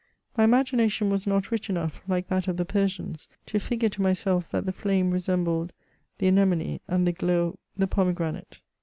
[0.35, 4.49] My imagination was not rich enough, like that of the Persians, to figure to myself
[4.49, 5.73] that the flame resembled
[6.17, 8.61] the anemony, and the glow the pomegranate.